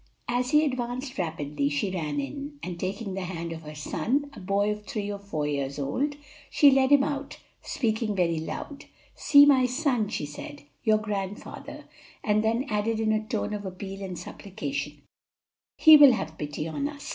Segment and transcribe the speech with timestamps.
[0.27, 4.39] As he advanced rapidly, she ran in, and taking the hand of her son, a
[4.39, 6.15] boy of three or four years old,
[6.49, 7.37] she led him out.
[7.61, 11.85] Speaking very loud, "See, my son," she said, "your grandfather";
[12.23, 15.03] and then added in a tone of appeal and supplication,
[15.77, 17.09] "he will have pity on us."